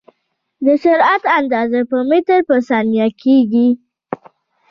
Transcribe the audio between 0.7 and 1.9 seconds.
سرعت اندازه